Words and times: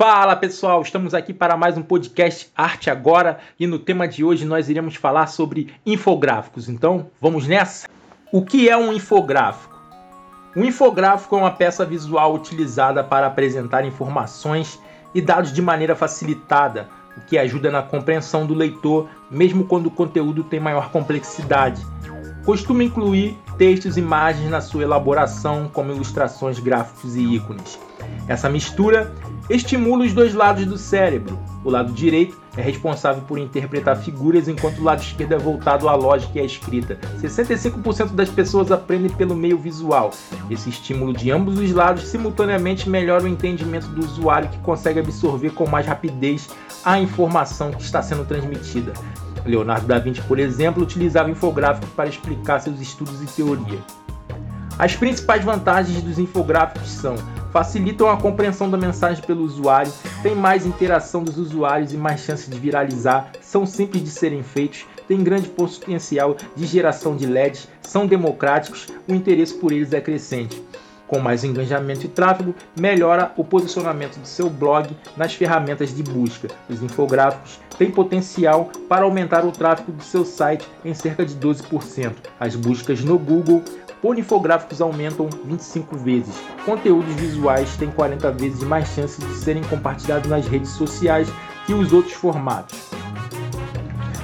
Fala 0.00 0.34
pessoal, 0.34 0.80
estamos 0.80 1.12
aqui 1.12 1.34
para 1.34 1.58
mais 1.58 1.76
um 1.76 1.82
podcast 1.82 2.50
Arte 2.56 2.88
Agora 2.88 3.38
e 3.58 3.66
no 3.66 3.78
tema 3.78 4.08
de 4.08 4.24
hoje 4.24 4.46
nós 4.46 4.70
iremos 4.70 4.94
falar 4.94 5.26
sobre 5.26 5.74
infográficos. 5.84 6.70
Então 6.70 7.10
vamos 7.20 7.46
nessa? 7.46 7.86
O 8.32 8.42
que 8.42 8.66
é 8.66 8.74
um 8.74 8.94
infográfico? 8.94 9.78
Um 10.56 10.64
infográfico 10.64 11.36
é 11.36 11.38
uma 11.40 11.50
peça 11.50 11.84
visual 11.84 12.34
utilizada 12.34 13.04
para 13.04 13.26
apresentar 13.26 13.84
informações 13.84 14.80
e 15.14 15.20
dados 15.20 15.52
de 15.52 15.60
maneira 15.60 15.94
facilitada, 15.94 16.88
o 17.18 17.20
que 17.20 17.36
ajuda 17.36 17.70
na 17.70 17.82
compreensão 17.82 18.46
do 18.46 18.54
leitor, 18.54 19.06
mesmo 19.30 19.66
quando 19.66 19.88
o 19.88 19.90
conteúdo 19.90 20.42
tem 20.44 20.58
maior 20.58 20.90
complexidade. 20.90 21.84
Costuma 22.46 22.82
incluir 22.82 23.36
textos 23.60 23.98
e 23.98 24.00
imagens 24.00 24.48
na 24.48 24.62
sua 24.62 24.84
elaboração, 24.84 25.68
como 25.70 25.92
ilustrações, 25.92 26.58
gráficos 26.58 27.14
e 27.14 27.20
ícones. 27.20 27.78
Essa 28.26 28.48
mistura 28.48 29.12
estimula 29.50 30.02
os 30.02 30.14
dois 30.14 30.32
lados 30.32 30.64
do 30.64 30.78
cérebro. 30.78 31.38
O 31.62 31.68
lado 31.68 31.92
direito 31.92 32.40
é 32.56 32.62
responsável 32.62 33.22
por 33.28 33.38
interpretar 33.38 33.98
figuras, 33.98 34.48
enquanto 34.48 34.78
o 34.78 34.82
lado 34.82 35.02
esquerdo 35.02 35.34
é 35.34 35.38
voltado 35.38 35.90
à 35.90 35.94
lógica 35.94 36.38
e 36.38 36.40
à 36.40 36.44
escrita. 36.46 36.98
65% 37.20 38.12
das 38.12 38.30
pessoas 38.30 38.72
aprendem 38.72 39.10
pelo 39.10 39.36
meio 39.36 39.58
visual. 39.58 40.10
Esse 40.50 40.70
estímulo 40.70 41.12
de 41.12 41.30
ambos 41.30 41.58
os 41.58 41.70
lados 41.70 42.04
simultaneamente 42.08 42.88
melhora 42.88 43.24
o 43.24 43.28
entendimento 43.28 43.88
do 43.88 44.00
usuário 44.00 44.48
que 44.48 44.58
consegue 44.60 45.00
absorver 45.00 45.50
com 45.50 45.68
mais 45.68 45.86
rapidez 45.86 46.48
a 46.82 46.98
informação 46.98 47.72
que 47.72 47.82
está 47.82 48.00
sendo 48.00 48.24
transmitida. 48.24 48.94
Leonardo 49.44 49.86
da 49.86 49.98
Vinci, 49.98 50.20
por 50.22 50.38
exemplo, 50.38 50.82
utilizava 50.82 51.30
infográficos 51.30 51.90
para 51.90 52.08
explicar 52.08 52.60
seus 52.60 52.80
estudos 52.80 53.22
e 53.22 53.26
teoria. 53.26 53.78
As 54.78 54.96
principais 54.96 55.44
vantagens 55.44 56.02
dos 56.02 56.18
infográficos 56.18 56.90
são 56.90 57.14
facilitam 57.52 58.08
a 58.08 58.16
compreensão 58.16 58.70
da 58.70 58.78
mensagem 58.78 59.22
pelo 59.24 59.44
usuário, 59.44 59.92
têm 60.22 60.34
mais 60.34 60.64
interação 60.64 61.22
dos 61.22 61.36
usuários 61.36 61.92
e 61.92 61.96
mais 61.96 62.20
chances 62.20 62.48
de 62.48 62.58
viralizar, 62.58 63.32
são 63.40 63.66
simples 63.66 64.04
de 64.04 64.10
serem 64.10 64.42
feitos, 64.42 64.86
têm 65.08 65.22
grande 65.22 65.48
potencial 65.48 66.36
de 66.56 66.66
geração 66.66 67.16
de 67.16 67.26
LEDs, 67.26 67.68
são 67.82 68.06
democráticos, 68.06 68.86
o 69.08 69.14
interesse 69.14 69.54
por 69.54 69.72
eles 69.72 69.92
é 69.92 70.00
crescente. 70.00 70.62
Com 71.10 71.18
mais 71.18 71.42
engajamento 71.42 72.06
e 72.06 72.08
tráfego, 72.08 72.54
melhora 72.78 73.32
o 73.36 73.42
posicionamento 73.42 74.16
do 74.20 74.28
seu 74.28 74.48
blog 74.48 74.96
nas 75.16 75.34
ferramentas 75.34 75.92
de 75.92 76.04
busca. 76.04 76.46
Os 76.68 76.84
infográficos 76.84 77.58
têm 77.76 77.90
potencial 77.90 78.70
para 78.88 79.02
aumentar 79.02 79.44
o 79.44 79.50
tráfego 79.50 79.90
do 79.90 80.04
seu 80.04 80.24
site 80.24 80.64
em 80.84 80.94
cerca 80.94 81.26
de 81.26 81.34
12%. 81.34 82.12
As 82.38 82.54
buscas 82.54 83.02
no 83.02 83.18
Google 83.18 83.60
por 84.00 84.16
infográficos 84.20 84.80
aumentam 84.80 85.28
25 85.46 85.96
vezes. 85.96 86.36
Conteúdos 86.64 87.12
visuais 87.14 87.76
têm 87.76 87.90
40 87.90 88.30
vezes 88.30 88.62
mais 88.62 88.86
chances 88.90 89.18
de 89.18 89.34
serem 89.34 89.64
compartilhados 89.64 90.30
nas 90.30 90.46
redes 90.46 90.70
sociais 90.70 91.28
que 91.66 91.74
os 91.74 91.92
outros 91.92 92.14
formatos. 92.14 92.88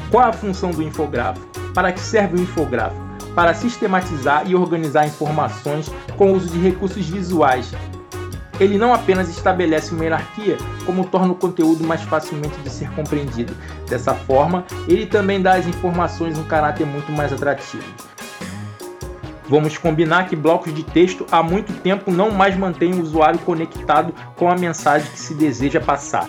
Qual 0.09 0.25
a 0.25 0.33
função 0.33 0.71
do 0.71 0.85
infográfico? 0.85 1.49
Para 1.75 1.91
que 1.91 1.99
serve 1.99 2.37
o 2.37 2.43
infográfico? 2.43 3.06
Para 3.37 3.55
sistematizar 3.55 4.51
e 4.51 4.57
organizar 4.57 5.07
informações 5.07 5.93
com 6.17 6.33
o 6.33 6.37
uso 6.37 6.49
de 6.49 6.59
recursos 6.59 7.07
visuais. 7.07 7.71
Ele 8.59 8.79
não 8.79 8.95
apenas 8.95 9.29
estabelece 9.29 9.95
uma 9.95 10.03
hierarquia, 10.03 10.57
como 10.87 11.05
torna 11.05 11.33
o 11.33 11.37
conteúdo 11.37 11.85
mais 11.85 12.01
facilmente 12.01 12.59
de 12.63 12.71
ser 12.71 12.91
compreendido. 12.93 13.55
Dessa 13.87 14.15
forma, 14.15 14.65
ele 14.89 15.05
também 15.05 15.43
dá 15.43 15.57
às 15.57 15.67
informações 15.67 16.39
um 16.39 16.45
caráter 16.45 16.87
muito 16.87 17.13
mais 17.13 17.31
atrativo. 17.31 17.85
Vamos 19.49 19.77
combinar 19.77 20.29
que 20.29 20.35
blocos 20.35 20.75
de 20.75 20.83
texto 20.83 21.27
há 21.31 21.43
muito 21.43 21.73
tempo 21.75 22.11
não 22.11 22.31
mais 22.31 22.57
mantêm 22.57 22.95
o 22.95 23.03
usuário 23.03 23.39
conectado 23.41 24.15
com 24.35 24.51
a 24.51 24.57
mensagem 24.57 25.11
que 25.11 25.21
se 25.21 25.35
deseja 25.35 25.81
passar. 25.81 26.29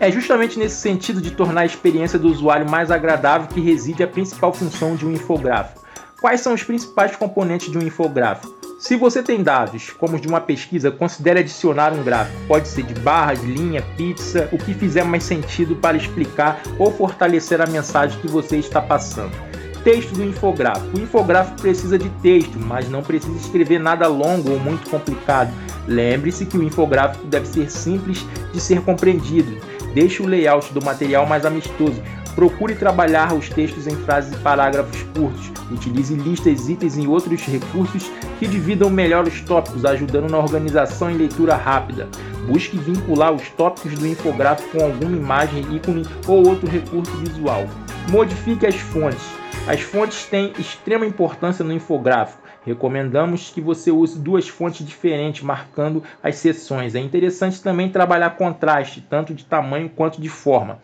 É 0.00 0.10
justamente 0.10 0.58
nesse 0.58 0.76
sentido 0.76 1.20
de 1.20 1.32
tornar 1.32 1.62
a 1.62 1.66
experiência 1.66 2.18
do 2.18 2.28
usuário 2.28 2.70
mais 2.70 2.90
agradável 2.90 3.48
que 3.48 3.60
reside 3.60 4.02
a 4.02 4.08
principal 4.08 4.52
função 4.52 4.96
de 4.96 5.04
um 5.04 5.12
infográfico. 5.12 5.83
Quais 6.24 6.40
são 6.40 6.54
os 6.54 6.62
principais 6.62 7.14
componentes 7.14 7.70
de 7.70 7.76
um 7.76 7.82
infográfico? 7.82 8.54
Se 8.80 8.96
você 8.96 9.22
tem 9.22 9.42
dados, 9.42 9.90
como 9.90 10.14
os 10.14 10.22
de 10.22 10.26
uma 10.26 10.40
pesquisa, 10.40 10.90
considere 10.90 11.40
adicionar 11.40 11.92
um 11.92 12.02
gráfico. 12.02 12.40
Pode 12.48 12.66
ser 12.66 12.82
de 12.82 12.94
barras, 12.94 13.42
linha, 13.42 13.82
pizza, 13.94 14.48
o 14.50 14.56
que 14.56 14.72
fizer 14.72 15.04
mais 15.04 15.22
sentido 15.22 15.76
para 15.76 15.98
explicar 15.98 16.62
ou 16.78 16.90
fortalecer 16.90 17.60
a 17.60 17.66
mensagem 17.66 18.18
que 18.20 18.26
você 18.26 18.56
está 18.56 18.80
passando. 18.80 19.32
Texto 19.84 20.14
do 20.14 20.24
infográfico. 20.24 20.96
O 20.96 21.02
infográfico 21.02 21.60
precisa 21.60 21.98
de 21.98 22.08
texto, 22.22 22.58
mas 22.58 22.88
não 22.88 23.02
precisa 23.02 23.36
escrever 23.36 23.78
nada 23.78 24.08
longo 24.08 24.50
ou 24.50 24.58
muito 24.58 24.88
complicado. 24.88 25.52
Lembre-se 25.86 26.46
que 26.46 26.56
o 26.56 26.62
infográfico 26.62 27.26
deve 27.26 27.46
ser 27.46 27.70
simples 27.70 28.24
de 28.50 28.62
ser 28.62 28.80
compreendido. 28.80 29.60
Deixe 29.92 30.22
o 30.22 30.26
layout 30.26 30.72
do 30.72 30.82
material 30.82 31.26
mais 31.26 31.44
amistoso. 31.44 32.02
Procure 32.34 32.74
trabalhar 32.74 33.32
os 33.32 33.48
textos 33.48 33.86
em 33.86 33.94
frases 33.94 34.32
e 34.32 34.38
parágrafos 34.38 35.02
curtos. 35.16 35.52
Utilize 35.70 36.14
listas, 36.14 36.68
itens 36.68 36.98
e 36.98 37.06
outros 37.06 37.40
recursos 37.42 38.10
que 38.38 38.46
dividam 38.46 38.90
melhor 38.90 39.26
os 39.26 39.40
tópicos, 39.40 39.84
ajudando 39.84 40.28
na 40.28 40.38
organização 40.38 41.10
e 41.10 41.14
leitura 41.14 41.54
rápida. 41.54 42.08
Busque 42.46 42.76
vincular 42.76 43.32
os 43.32 43.48
tópicos 43.50 43.98
do 43.98 44.06
infográfico 44.06 44.76
com 44.76 44.84
alguma 44.84 45.16
imagem, 45.16 45.76
ícone 45.76 46.04
ou 46.26 46.46
outro 46.46 46.68
recurso 46.68 47.16
visual. 47.18 47.66
Modifique 48.10 48.66
as 48.66 48.74
fontes. 48.74 49.24
As 49.66 49.80
fontes 49.80 50.26
têm 50.26 50.52
extrema 50.58 51.06
importância 51.06 51.64
no 51.64 51.72
infográfico. 51.72 52.42
Recomendamos 52.66 53.50
que 53.50 53.60
você 53.60 53.90
use 53.90 54.18
duas 54.18 54.48
fontes 54.48 54.84
diferentes, 54.84 55.42
marcando 55.42 56.02
as 56.22 56.36
seções. 56.36 56.94
É 56.94 56.98
interessante 56.98 57.62
também 57.62 57.90
trabalhar 57.90 58.30
contraste, 58.30 59.00
tanto 59.08 59.32
de 59.32 59.44
tamanho 59.44 59.88
quanto 59.88 60.20
de 60.20 60.28
forma. 60.28 60.78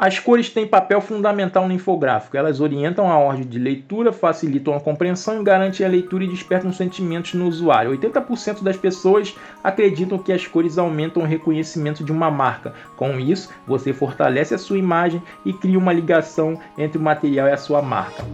As 0.00 0.18
cores 0.18 0.48
têm 0.48 0.66
papel 0.66 0.98
fundamental 1.02 1.68
no 1.68 1.74
infográfico. 1.74 2.34
Elas 2.34 2.58
orientam 2.58 3.12
a 3.12 3.18
ordem 3.18 3.46
de 3.46 3.58
leitura, 3.58 4.14
facilitam 4.14 4.72
a 4.72 4.80
compreensão 4.80 5.44
garantem 5.44 5.84
a 5.84 5.88
leitura 5.90 6.24
e 6.24 6.28
despertam 6.28 6.72
sentimentos 6.72 7.34
no 7.34 7.46
usuário. 7.46 7.90
80% 7.90 8.62
das 8.62 8.78
pessoas 8.78 9.36
acreditam 9.62 10.16
que 10.16 10.32
as 10.32 10.46
cores 10.46 10.78
aumentam 10.78 11.22
o 11.22 11.26
reconhecimento 11.26 12.02
de 12.02 12.12
uma 12.12 12.30
marca. 12.30 12.72
Com 12.96 13.20
isso, 13.20 13.50
você 13.66 13.92
fortalece 13.92 14.54
a 14.54 14.58
sua 14.58 14.78
imagem 14.78 15.22
e 15.44 15.52
cria 15.52 15.78
uma 15.78 15.92
ligação 15.92 16.58
entre 16.78 16.96
o 16.96 17.02
material 17.02 17.46
e 17.48 17.52
a 17.52 17.58
sua 17.58 17.82
marca. 17.82 18.24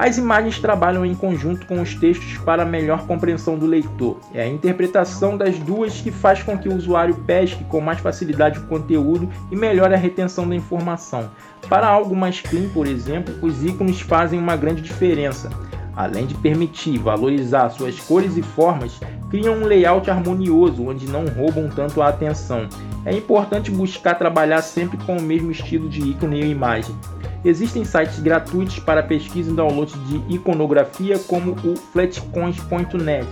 As 0.00 0.16
imagens 0.16 0.58
trabalham 0.58 1.04
em 1.04 1.14
conjunto 1.14 1.66
com 1.66 1.78
os 1.82 1.94
textos 1.94 2.38
para 2.38 2.64
melhor 2.64 3.06
compreensão 3.06 3.58
do 3.58 3.66
leitor. 3.66 4.16
É 4.32 4.44
a 4.44 4.48
interpretação 4.48 5.36
das 5.36 5.58
duas 5.58 6.00
que 6.00 6.10
faz 6.10 6.42
com 6.42 6.56
que 6.56 6.70
o 6.70 6.74
usuário 6.74 7.16
pesque 7.26 7.64
com 7.64 7.82
mais 7.82 8.00
facilidade 8.00 8.58
o 8.58 8.62
conteúdo 8.62 9.28
e 9.50 9.56
melhore 9.56 9.92
a 9.92 9.98
retenção 9.98 10.48
da 10.48 10.56
informação. 10.56 11.28
Para 11.68 11.86
algo 11.86 12.16
mais 12.16 12.40
clean, 12.40 12.70
por 12.70 12.86
exemplo, 12.86 13.34
os 13.42 13.62
ícones 13.62 14.00
fazem 14.00 14.38
uma 14.38 14.56
grande 14.56 14.80
diferença. 14.80 15.50
Além 15.94 16.24
de 16.24 16.34
permitir 16.34 16.96
valorizar 16.96 17.68
suas 17.68 18.00
cores 18.00 18.38
e 18.38 18.42
formas, 18.42 18.98
criam 19.28 19.56
um 19.56 19.66
layout 19.66 20.10
harmonioso 20.10 20.88
onde 20.88 21.06
não 21.06 21.26
roubam 21.26 21.68
tanto 21.68 22.00
a 22.00 22.08
atenção. 22.08 22.66
É 23.04 23.14
importante 23.14 23.70
buscar 23.70 24.14
trabalhar 24.14 24.62
sempre 24.62 24.96
com 25.04 25.18
o 25.18 25.22
mesmo 25.22 25.50
estilo 25.50 25.90
de 25.90 26.00
ícone 26.00 26.40
e 26.40 26.50
imagem. 26.50 26.96
Existem 27.44 27.84
sites 27.84 28.18
gratuitos 28.18 28.78
para 28.78 29.02
pesquisa 29.02 29.50
e 29.50 29.54
download 29.54 29.92
de 30.00 30.34
iconografia, 30.34 31.18
como 31.18 31.52
o 31.52 31.76
flatcoins.net. 31.76 33.26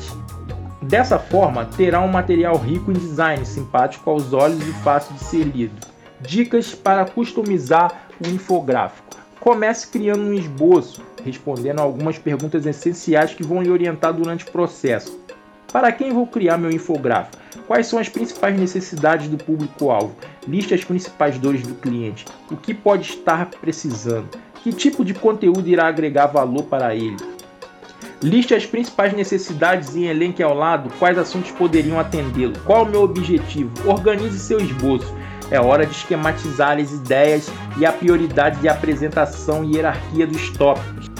Dessa 0.81 1.19
forma, 1.19 1.67
terá 1.77 2.01
um 2.01 2.09
material 2.09 2.57
rico 2.57 2.91
em 2.91 2.95
design, 2.95 3.45
simpático 3.45 4.09
aos 4.09 4.33
olhos 4.33 4.67
e 4.67 4.73
fácil 4.83 5.15
de 5.15 5.25
ser 5.25 5.45
lido. 5.45 5.75
Dicas 6.21 6.75
para 6.75 7.05
customizar 7.05 8.09
o 8.25 8.29
infográfico. 8.29 9.17
Comece 9.39 9.87
criando 9.89 10.23
um 10.23 10.33
esboço, 10.33 11.03
respondendo 11.25 11.81
algumas 11.81 12.19
perguntas 12.19 12.65
essenciais 12.65 13.35
que 13.35 13.45
vão 13.45 13.63
lhe 13.63 13.71
orientar 13.71 14.13
durante 14.15 14.45
o 14.45 14.51
processo. 14.51 15.21
Para 15.73 15.93
quem 15.93 16.15
vou 16.15 16.27
criar 16.27 16.56
meu 16.56 16.71
infográfico? 16.71 17.37
Quais 17.67 17.87
são 17.87 17.99
as 17.99 18.09
principais 18.09 18.59
necessidades 18.59 19.29
do 19.29 19.37
público-alvo? 19.37 20.17
Liste 20.47 20.73
as 20.73 20.83
principais 20.83 21.38
dores 21.38 21.62
do 21.62 21.75
cliente. 21.75 22.25
O 22.50 22.56
que 22.56 22.73
pode 22.73 23.11
estar 23.11 23.44
precisando? 23.47 24.29
Que 24.62 24.73
tipo 24.73 25.05
de 25.05 25.12
conteúdo 25.12 25.69
irá 25.69 25.87
agregar 25.87 26.29
valor 26.29 26.62
para 26.62 26.94
ele? 26.94 27.19
Liste 28.23 28.55
as 28.55 28.65
principais 28.65 29.12
necessidades 29.12 29.94
e 29.94 30.05
elenque 30.05 30.43
ao 30.43 30.55
lado 30.55 30.91
quais 30.99 31.19
assuntos 31.19 31.50
poderiam 31.50 32.00
atendê-lo. 32.00 32.59
Qual 32.65 32.85
o 32.85 32.88
meu 32.88 33.03
objetivo? 33.03 33.70
Organize 33.87 34.38
seu 34.38 34.59
esboço. 34.59 35.15
É 35.50 35.61
hora 35.61 35.85
de 35.85 35.93
esquematizar 35.93 36.79
as 36.79 36.91
ideias 36.91 37.50
e 37.79 37.85
a 37.85 37.93
prioridade 37.93 38.59
de 38.61 38.69
apresentação 38.69 39.62
e 39.65 39.76
hierarquia 39.76 40.26
dos 40.26 40.50
tópicos. 40.50 41.18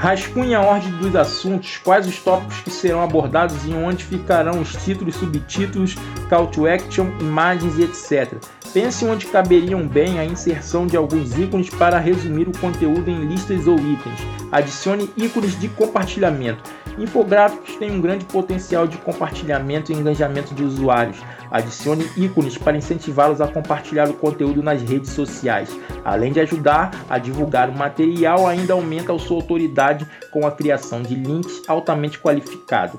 Rascunhe 0.00 0.54
a 0.54 0.62
ordem 0.62 0.90
dos 0.92 1.14
assuntos, 1.14 1.76
quais 1.76 2.06
os 2.06 2.16
tópicos 2.20 2.60
que 2.60 2.70
serão 2.70 3.02
abordados 3.02 3.66
e 3.66 3.74
onde 3.74 4.02
ficarão 4.02 4.58
os 4.58 4.72
títulos, 4.82 5.14
subtítulos, 5.16 5.94
call 6.30 6.46
to 6.46 6.66
action, 6.66 7.08
imagens 7.20 7.76
e 7.76 7.82
etc. 7.82 8.42
Pense 8.72 9.04
onde 9.04 9.26
caberiam 9.26 9.86
bem 9.86 10.18
a 10.18 10.24
inserção 10.24 10.86
de 10.86 10.96
alguns 10.96 11.36
ícones 11.36 11.68
para 11.68 11.98
resumir 11.98 12.48
o 12.48 12.58
conteúdo 12.58 13.10
em 13.10 13.26
listas 13.26 13.66
ou 13.66 13.74
itens. 13.74 14.18
Adicione 14.50 15.10
ícones 15.18 15.60
de 15.60 15.68
compartilhamento. 15.68 16.62
Infográficos 16.98 17.76
têm 17.76 17.90
um 17.90 18.00
grande 18.00 18.24
potencial 18.24 18.86
de 18.86 18.98
compartilhamento 18.98 19.92
e 19.92 19.94
engajamento 19.94 20.54
de 20.54 20.62
usuários. 20.62 21.18
Adicione 21.50 22.08
ícones 22.16 22.56
para 22.56 22.76
incentivá-los 22.76 23.40
a 23.40 23.48
compartilhar 23.48 24.08
o 24.08 24.14
conteúdo 24.14 24.62
nas 24.62 24.82
redes 24.82 25.10
sociais. 25.10 25.76
Além 26.04 26.32
de 26.32 26.40
ajudar 26.40 26.90
a 27.08 27.18
divulgar 27.18 27.68
o 27.68 27.76
material, 27.76 28.46
ainda 28.46 28.74
aumenta 28.74 29.12
a 29.12 29.18
sua 29.18 29.36
autoridade 29.36 30.06
com 30.30 30.46
a 30.46 30.52
criação 30.52 31.02
de 31.02 31.14
links 31.14 31.62
altamente 31.66 32.18
qualificados. 32.18 32.98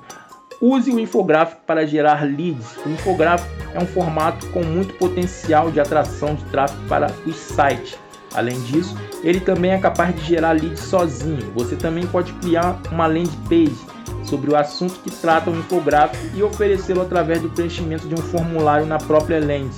Use 0.62 0.92
o 0.92 1.00
infográfico 1.00 1.62
para 1.66 1.88
gerar 1.88 2.24
leads. 2.24 2.78
O 2.86 2.90
infográfico 2.90 3.50
é 3.74 3.80
um 3.80 3.88
formato 3.88 4.46
com 4.52 4.64
muito 4.64 4.94
potencial 4.96 5.72
de 5.72 5.80
atração 5.80 6.36
de 6.36 6.44
tráfego 6.46 6.88
para 6.88 7.08
os 7.26 7.36
sites. 7.36 7.98
Além 8.34 8.60
disso, 8.62 8.96
ele 9.24 9.40
também 9.40 9.72
é 9.72 9.78
capaz 9.78 10.16
de 10.16 10.26
gerar 10.26 10.54
leads 10.54 10.80
sozinho. 10.80 11.52
Você 11.56 11.76
também 11.76 12.06
pode 12.08 12.32
criar 12.34 12.80
uma 12.92 13.08
landing 13.08 13.30
page 13.50 13.78
sobre 14.24 14.52
o 14.52 14.56
assunto 14.56 15.00
que 15.02 15.12
trata 15.12 15.50
o 15.50 15.58
infográfico 15.58 16.24
e 16.36 16.42
oferecê-lo 16.44 17.02
através 17.02 17.42
do 17.42 17.50
preenchimento 17.50 18.08
de 18.08 18.16
um 18.16 18.24
formulário 18.24 18.86
na 18.86 18.98
própria 18.98 19.40
landing, 19.40 19.72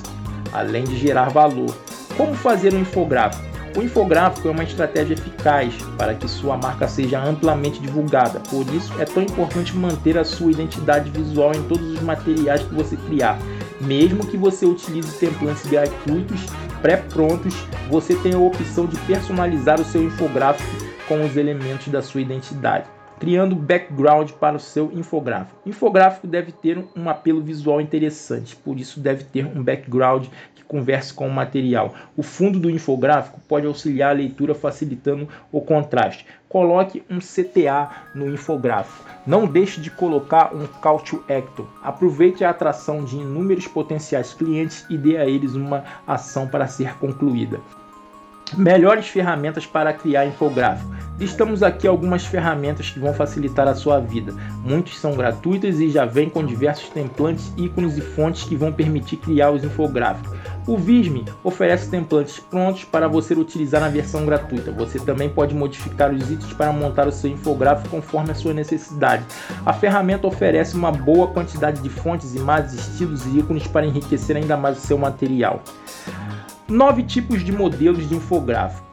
além 0.52 0.84
de 0.84 0.98
gerar 0.98 1.30
valor. 1.30 1.76
Como 2.16 2.36
fazer 2.36 2.74
um 2.74 2.80
infográfico? 2.80 3.54
O 3.76 3.82
infográfico 3.82 4.48
é 4.48 4.52
uma 4.52 4.64
estratégia 4.64 5.16
eficaz 5.16 5.74
para 5.98 6.14
que 6.14 6.28
sua 6.28 6.56
marca 6.56 6.88
seja 6.88 7.20
amplamente 7.20 7.80
divulgada, 7.80 8.40
por 8.42 8.64
isso 8.72 8.94
é 9.00 9.06
tão 9.06 9.24
importante 9.24 9.76
manter 9.76 10.16
a 10.16 10.24
sua 10.24 10.52
identidade 10.52 11.10
visual 11.10 11.56
em 11.56 11.64
todos 11.64 11.94
os 11.94 12.00
materiais 12.02 12.62
que 12.62 12.76
você 12.76 12.96
criar. 12.96 13.40
Mesmo 13.86 14.26
que 14.26 14.38
você 14.38 14.66
utilize 14.66 15.18
templates 15.18 15.66
gratuitos 15.66 16.42
pré-prontos, 16.82 17.54
você 17.90 18.16
tem 18.16 18.34
a 18.34 18.38
opção 18.38 18.86
de 18.86 18.98
personalizar 19.02 19.80
o 19.80 19.86
seu 19.86 20.04
infográfico 20.04 20.70
com 21.08 21.26
os 21.26 21.38
elementos 21.38 21.88
da 21.88 22.02
sua 22.02 22.22
identidade 22.22 22.88
criando 23.20 23.56
background 23.56 24.32
para 24.32 24.58
o 24.58 24.60
seu 24.60 24.92
infográfico. 24.92 25.58
Infográfico 25.66 26.28
deve 26.28 26.52
ter 26.52 26.84
um 26.96 27.10
apelo 27.10 27.42
visual 27.42 27.80
interessante, 27.80 28.56
por 28.56 28.80
isso 28.80 29.00
deve 29.00 29.24
ter 29.24 29.46
um 29.46 29.64
background 29.64 30.28
que 30.56 30.64
converse 30.64 31.14
com 31.14 31.28
o 31.28 31.32
material. 31.32 31.94
O 32.18 32.24
fundo 32.24 32.60
do 32.60 32.70
infográfico 32.70 33.40
pode 33.48 33.68
auxiliar 33.68 34.12
a 34.12 34.18
leitura 34.18 34.56
facilitando 34.56 35.28
o 35.52 35.62
contraste. 35.62 36.26
Coloque 36.50 37.04
um 37.10 37.20
CTA 37.20 37.90
no 38.14 38.32
infográfico. 38.32 39.04
Não 39.26 39.46
deixe 39.46 39.82
de 39.82 39.90
colocar 39.90 40.54
um 40.54 40.68
call 40.68 41.00
to 41.00 41.24
action. 41.30 41.66
Aproveite 41.82 42.44
a 42.44 42.50
atração 42.50 43.04
de 43.04 43.16
inúmeros 43.16 43.68
potenciais 43.68 44.34
clientes 44.34 44.86
e 44.90 44.98
dê 44.98 45.18
a 45.18 45.26
eles 45.26 45.56
uma 45.56 45.84
ação 46.06 46.48
para 46.48 46.68
ser 46.68 46.96
concluída. 46.98 47.60
Melhores 48.56 49.08
ferramentas 49.08 49.66
para 49.66 49.94
criar 49.94 50.28
infográfico. 50.28 50.94
Listamos 51.20 51.62
aqui 51.62 51.88
algumas 51.88 52.26
ferramentas 52.26 52.90
que 52.90 53.00
vão 53.00 53.14
facilitar 53.14 53.68
a 53.68 53.76
sua 53.76 54.00
vida. 54.00 54.34
Muitos 54.64 54.98
são 54.98 55.14
gratuitos 55.14 55.80
e 55.80 55.90
já 55.90 56.06
vêm 56.06 56.28
com 56.28 56.44
diversos 56.44 56.90
templates, 56.90 57.54
ícones 57.56 57.98
e 57.98 58.02
fontes 58.02 58.44
que 58.44 58.56
vão 58.56 58.74
permitir 58.74 59.18
criar 59.18 59.52
os 59.52 59.64
infográficos. 59.64 60.32
O 60.66 60.78
Visme 60.78 61.26
oferece 61.44 61.90
templates 61.90 62.40
prontos 62.40 62.84
para 62.84 63.08
você 63.08 63.34
utilizar 63.34 63.82
na 63.82 63.90
versão 63.90 64.26
gratuita. 64.26 64.72
Você 64.72 64.98
também 64.98 65.30
pode 65.30 65.54
modificar 65.54 66.12
os 66.12 66.32
itens 66.32 66.54
para 66.54 66.72
montar 66.72 67.08
o 67.08 67.12
seu 67.12 67.30
infográfico 67.30 67.90
conforme 67.90 68.32
a 68.32 68.36
sua 68.36 68.54
necessidade. 68.54 69.24
A 69.66 69.74
ferramenta 69.74 70.26
oferece 70.26 70.76
uma 70.76 70.92
boa 70.92 71.28
quantidade 71.28 71.82
de 71.82 71.90
fontes, 71.90 72.34
imagens, 72.34 72.74
estilos 72.74 73.26
e 73.28 73.40
ícones 73.40 73.68
para 73.68 73.86
enriquecer 73.86 74.36
ainda 74.36 74.58
mais 74.58 74.78
o 74.78 74.82
seu 74.82 74.98
material. 74.98 75.62
Nove 76.68 77.04
tipos 77.04 77.44
de 77.44 77.52
modelos 77.52 78.08
de 78.08 78.16
infográfico. 78.16 78.93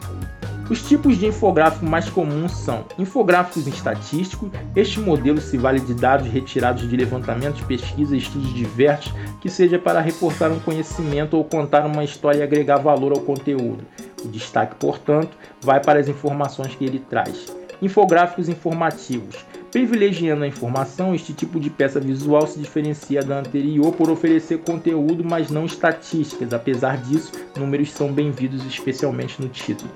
Os 0.70 0.82
tipos 0.82 1.18
de 1.18 1.26
infográfico 1.26 1.84
mais 1.84 2.08
comuns 2.08 2.52
são 2.52 2.84
infográficos 2.96 3.66
estatísticos. 3.66 4.50
Este 4.76 5.00
modelo 5.00 5.40
se 5.40 5.58
vale 5.58 5.80
de 5.80 5.92
dados 5.94 6.28
retirados 6.28 6.88
de 6.88 6.96
levantamentos, 6.96 7.60
pesquisas 7.62 8.12
e 8.12 8.18
estudos 8.18 8.54
diversos, 8.54 9.12
que 9.40 9.48
seja 9.48 9.80
para 9.80 10.00
reportar 10.00 10.52
um 10.52 10.60
conhecimento 10.60 11.36
ou 11.36 11.42
contar 11.42 11.84
uma 11.84 12.04
história 12.04 12.38
e 12.38 12.42
agregar 12.44 12.76
valor 12.76 13.10
ao 13.10 13.20
conteúdo. 13.20 13.84
O 14.24 14.28
destaque, 14.28 14.76
portanto, 14.76 15.36
vai 15.60 15.82
para 15.82 15.98
as 15.98 16.06
informações 16.06 16.72
que 16.76 16.84
ele 16.84 17.00
traz. 17.00 17.52
Infográficos 17.82 18.48
informativos 18.48 19.44
Privilegiando 19.70 20.42
a 20.42 20.48
informação, 20.48 21.14
este 21.14 21.32
tipo 21.32 21.60
de 21.60 21.70
peça 21.70 22.00
visual 22.00 22.44
se 22.44 22.58
diferencia 22.58 23.22
da 23.22 23.38
anterior 23.38 23.92
por 23.92 24.10
oferecer 24.10 24.58
conteúdo, 24.58 25.24
mas 25.24 25.48
não 25.48 25.64
estatísticas. 25.64 26.52
Apesar 26.52 26.96
disso, 26.96 27.30
números 27.56 27.92
são 27.92 28.12
bem-vindos, 28.12 28.64
especialmente 28.66 29.40
no 29.40 29.48
título. 29.48 29.88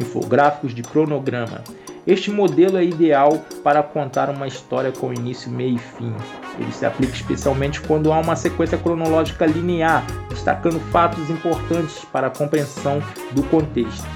Infográficos 0.00 0.74
de 0.74 0.82
cronograma. 0.82 1.62
Este 2.06 2.30
modelo 2.30 2.78
é 2.78 2.84
ideal 2.84 3.44
para 3.62 3.82
contar 3.82 4.30
uma 4.30 4.48
história 4.48 4.90
com 4.90 5.12
início, 5.12 5.50
meio 5.50 5.76
e 5.76 5.78
fim. 5.78 6.14
Ele 6.58 6.72
se 6.72 6.86
aplica 6.86 7.12
especialmente 7.12 7.80
quando 7.82 8.10
há 8.10 8.18
uma 8.18 8.34
sequência 8.34 8.78
cronológica 8.78 9.44
linear, 9.44 10.06
destacando 10.30 10.80
fatos 10.90 11.28
importantes 11.28 12.04
para 12.10 12.28
a 12.28 12.30
compreensão 12.30 13.02
do 13.32 13.42
contexto. 13.44 14.08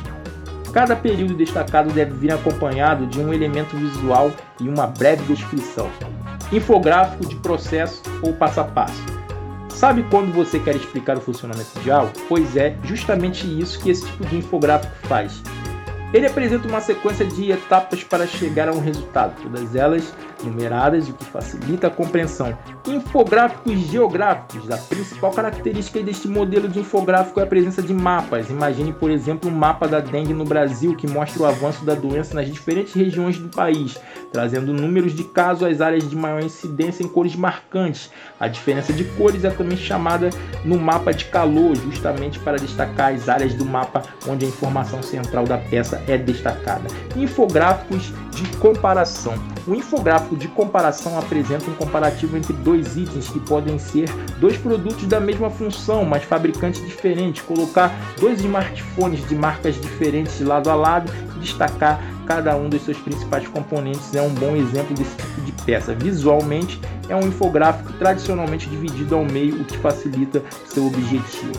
Cada 0.73 0.97
período 0.97 1.35
destacado 1.35 1.93
deve 1.93 2.15
vir 2.15 2.33
acompanhado 2.33 3.07
de 3.07 3.21
um 3.21 3.33
elemento 3.33 3.77
visual 3.77 4.33
e 4.61 4.69
uma 4.69 4.87
breve 4.87 5.23
descrição. 5.33 5.89
Infográfico 6.51 7.29
de 7.29 7.37
processo 7.37 8.03
ou 8.23 8.33
passo 8.33 8.61
a 8.61 8.65
passo. 8.65 9.05
Sabe 9.69 10.05
quando 10.11 10.33
você 10.33 10.59
quer 10.59 10.75
explicar 10.75 11.17
o 11.19 11.21
funcionamento 11.21 11.79
de 11.81 11.91
algo? 11.91 12.13
Pois 12.29 12.57
é 12.57 12.77
justamente 12.85 13.47
isso 13.47 13.79
que 13.81 13.91
esse 13.91 14.05
tipo 14.07 14.25
de 14.27 14.39
infográfico 14.39 14.95
faz. 15.07 15.43
Ele 16.15 16.29
apresenta 16.29 16.69
uma 16.69 16.81
sequência 16.81 17.27
de 17.27 17.51
etapas 17.51 18.05
para 18.05 18.25
chegar 18.25 18.69
a 18.69 18.73
um 18.73 18.79
resultado, 18.79 19.35
todas 19.43 19.75
elas 19.75 20.15
numeradas, 20.43 21.09
o 21.09 21.13
que 21.13 21.25
facilita 21.25 21.87
a 21.87 21.91
compreensão. 21.91 22.57
Infográficos 22.87 23.79
geográficos. 23.91 24.71
A 24.71 24.77
principal 24.77 25.31
característica 25.31 26.03
deste 26.03 26.29
modelo 26.29 26.69
de 26.69 26.81
infográfico 26.81 27.41
é 27.41 27.43
a 27.43 27.47
presença 27.47 27.83
de 27.83 27.93
mapas. 27.93 28.51
Imagine, 28.51 28.93
por 28.93 29.11
exemplo, 29.11 29.51
um 29.51 29.55
mapa 29.55 29.87
da 29.87 30.01
dengue 30.01 30.35
no 30.35 30.45
Brasil 30.45 30.97
que 30.97 31.07
mostra 31.07 31.43
o 31.43 31.47
avanço 31.47 31.85
da 31.85 31.95
doença 31.95 32.35
nas 32.35 32.47
diferentes 32.47 32.95
regiões 32.95 33.39
do 33.39 33.49
país, 33.49 33.99
trazendo 34.33 34.73
números 34.73 35.15
de 35.15 35.25
casos 35.25 35.63
às 35.63 35.81
áreas 35.81 36.09
de 36.09 36.17
maior 36.17 36.43
incidência 36.43 37.03
em 37.03 37.09
cores 37.09 37.37
marcantes. 37.37 38.11
A 38.39 38.49
diferença 38.49 38.93
de 38.93 39.05
cores 39.05 39.45
é 39.45 39.51
também 39.51 39.77
chamada 39.77 40.31
no 40.65 40.79
mapa 40.79 41.13
de 41.13 41.27
calor, 41.27 41.77
justamente 41.77 42.39
para 42.39 42.57
destacar 42.57 43.13
as 43.13 43.29
áreas 43.29 43.55
do 43.55 43.65
mapa 43.65 44.03
onde 44.29 44.45
a 44.45 44.49
informação 44.49 45.03
central 45.03 45.45
da 45.45 45.59
peça 45.59 46.03
é 46.07 46.17
destacada. 46.17 46.89
Infográficos 47.17 48.13
de 48.35 48.47
comparação. 48.57 49.35
O 49.67 49.75
infográfico 49.75 50.34
de 50.37 50.49
comparação 50.49 51.19
apresenta 51.19 51.71
um 51.71 51.75
comparativo 51.75 52.37
entre 52.37 52.53
dois 52.53 52.97
itens 52.97 53.29
que 53.29 53.41
podem 53.41 53.79
ser 53.79 54.09
dois 54.39 54.57
produtos 54.57 55.07
da 55.07 55.21
mesma 55.21 55.51
função, 55.51 56.05
mas 56.05 56.25
fabricantes 56.25 56.85
diferentes. 56.85 57.43
Colocar 57.43 57.93
dois 58.19 58.41
smartphones 58.41 59.27
de 59.29 59.35
marcas 59.35 59.81
diferentes 59.81 60.41
lado 60.41 60.71
a 60.71 60.75
lado 60.75 61.13
e 61.37 61.41
destacar 61.41 62.01
cada 62.27 62.57
um 62.57 62.69
dos 62.69 62.83
seus 62.83 62.99
principais 62.99 63.47
componentes 63.49 64.15
é 64.15 64.23
um 64.23 64.31
bom 64.31 64.57
exemplo 64.57 64.95
desse 64.95 65.17
tipo 65.17 65.41
de 65.43 65.53
peça. 65.65 65.95
Visualmente, 65.95 66.81
é 67.09 67.15
um 67.15 67.27
infográfico 67.27 67.93
tradicionalmente 67.95 68.69
dividido 68.69 69.15
ao 69.15 69.25
meio, 69.25 69.61
o 69.61 69.65
que 69.65 69.77
facilita 69.79 70.43
seu 70.67 70.87
objetivo. 70.87 71.53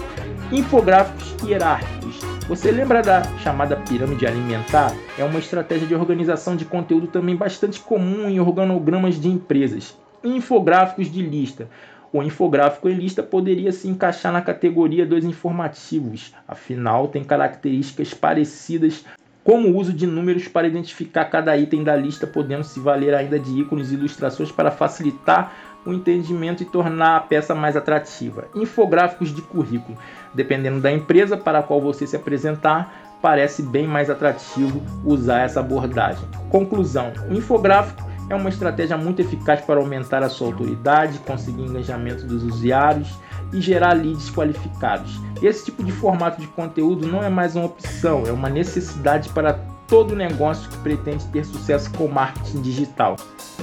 Infográficos 0.52 1.36
hierárquicos. 1.44 2.05
Você 2.48 2.70
lembra 2.70 3.02
da 3.02 3.24
chamada 3.40 3.76
pirâmide 3.76 4.28
alimentar? 4.28 4.96
É 5.18 5.24
uma 5.24 5.40
estratégia 5.40 5.88
de 5.88 5.96
organização 5.96 6.56
de 6.56 6.64
conteúdo 6.64 7.08
também 7.08 7.36
bastante 7.36 7.80
comum 7.80 8.30
em 8.30 8.40
organogramas 8.40 9.20
de 9.20 9.28
empresas. 9.28 9.98
Infográficos 10.24 11.12
de 11.12 11.24
lista. 11.24 11.68
O 12.14 12.22
infográfico 12.22 12.88
em 12.88 12.94
lista 12.94 13.24
poderia 13.24 13.72
se 13.72 13.88
encaixar 13.88 14.32
na 14.32 14.44
categoria 14.44 15.08
dos 15.08 15.26
informativos, 15.26 16.36
afinal, 16.48 17.08
tem 17.08 17.24
características 17.24 18.14
parecidas 18.14 19.04
como 19.44 19.70
o 19.70 19.78
uso 19.78 19.92
de 19.92 20.08
números 20.08 20.48
para 20.48 20.68
identificar 20.68 21.26
cada 21.26 21.56
item 21.58 21.84
da 21.84 21.96
lista, 21.96 22.26
podendo 22.26 22.64
se 22.64 22.80
valer 22.80 23.14
ainda 23.14 23.40
de 23.40 23.60
ícones 23.60 23.92
e 23.92 23.96
ilustrações 23.96 24.52
para 24.52 24.72
facilitar 24.72 25.75
o 25.86 25.94
entendimento 25.94 26.64
e 26.64 26.66
tornar 26.66 27.16
a 27.16 27.20
peça 27.20 27.54
mais 27.54 27.78
atrativa. 27.78 28.46
Infográficos 28.56 29.34
de 29.34 29.42
currículo. 29.42 29.98
Dependendo 30.34 30.82
da 30.82 30.92
empresa 30.92 31.38
para 31.38 31.60
a 31.60 31.64
qual 31.64 31.82
você 31.82 32.08
se 32.08 32.16
apresentar, 32.16 33.18
parece 33.22 33.62
bem 33.62 33.88
mais 33.88 34.10
atrativo 34.10 34.82
usar 35.04 35.42
essa 35.42 35.60
abordagem. 35.60 36.28
Conclusão: 36.50 37.12
o 37.30 37.34
infográfico 37.34 38.04
é 38.30 38.36
uma 38.36 38.50
estratégia 38.50 38.98
muito 38.98 39.22
eficaz 39.22 39.62
para 39.62 39.80
aumentar 39.80 40.24
a 40.24 40.30
sua 40.30 40.48
autoridade, 40.48 41.20
conseguir 41.20 41.62
engajamento 41.62 42.26
dos 42.26 42.44
usuários 42.44 43.20
e 43.54 43.62
gerar 43.62 43.94
leads 43.94 44.30
qualificados. 44.32 45.20
Esse 45.42 45.66
tipo 45.66 45.84
de 45.84 45.92
formato 45.92 46.42
de 46.42 46.48
conteúdo 46.48 47.08
não 47.08 47.24
é 47.24 47.30
mais 47.30 47.56
uma 47.56 47.66
opção, 47.66 48.24
é 48.26 48.32
uma 48.32 48.50
necessidade 48.50 49.30
para 49.30 49.60
todo 49.88 50.16
negócio 50.16 50.70
que 50.70 50.78
pretende 50.78 51.26
ter 51.28 51.46
sucesso 51.46 51.92
com 51.92 52.08
marketing 52.08 52.62
digital. 52.62 53.16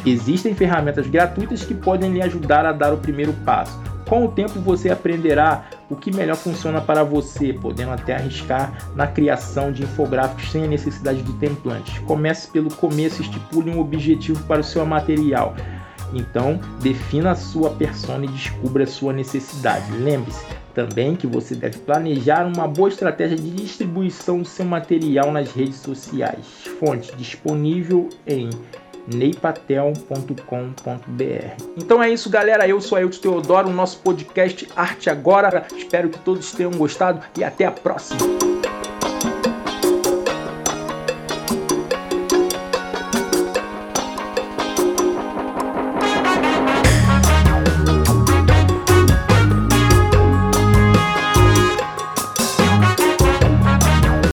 Existem 0.04 0.54
ferramentas 0.54 1.06
gratuitas 1.06 1.64
que 1.64 1.74
podem 1.74 2.12
lhe 2.12 2.22
ajudar 2.22 2.64
a 2.64 2.72
dar 2.72 2.92
o 2.92 2.98
primeiro 2.98 3.32
passo. 3.44 3.80
Com 4.08 4.26
o 4.26 4.28
tempo 4.28 4.60
você 4.60 4.90
aprenderá 4.90 5.64
o 5.88 5.96
que 5.96 6.14
melhor 6.14 6.36
funciona 6.36 6.80
para 6.80 7.02
você, 7.02 7.52
podendo 7.52 7.92
até 7.92 8.14
arriscar 8.14 8.90
na 8.94 9.06
criação 9.06 9.72
de 9.72 9.84
infográficos 9.84 10.50
sem 10.50 10.64
a 10.64 10.68
necessidade 10.68 11.22
de 11.22 11.32
templantes. 11.34 11.98
Comece 12.00 12.48
pelo 12.48 12.72
começo, 12.74 13.22
estipule 13.22 13.70
um 13.70 13.80
objetivo 13.80 14.42
para 14.44 14.60
o 14.60 14.64
seu 14.64 14.84
material. 14.84 15.54
Então, 16.12 16.60
defina 16.80 17.30
a 17.30 17.34
sua 17.34 17.70
persona 17.70 18.26
e 18.26 18.28
descubra 18.28 18.84
a 18.84 18.86
sua 18.86 19.12
necessidade. 19.12 19.90
Lembre-se 19.92 20.44
também 20.74 21.14
que 21.14 21.26
você 21.26 21.54
deve 21.54 21.78
planejar 21.78 22.46
uma 22.46 22.66
boa 22.66 22.88
estratégia 22.88 23.36
de 23.36 23.50
distribuição 23.50 24.40
do 24.40 24.48
seu 24.48 24.64
material 24.64 25.30
nas 25.30 25.52
redes 25.52 25.76
sociais. 25.76 26.46
Fonte 26.78 27.14
disponível 27.16 28.08
em 28.26 28.50
neipatel.com.br. 29.06 31.64
Então 31.76 32.02
é 32.02 32.10
isso, 32.10 32.30
galera. 32.30 32.66
Eu 32.66 32.80
sou 32.80 32.96
Ailton 32.96 33.20
Teodoro, 33.20 33.70
nosso 33.70 33.98
podcast 33.98 34.68
Arte 34.76 35.10
Agora. 35.10 35.66
Espero 35.76 36.08
que 36.08 36.18
todos 36.20 36.52
tenham 36.52 36.72
gostado 36.72 37.20
e 37.36 37.44
até 37.44 37.64
a 37.64 37.72
próxima. 37.72 38.51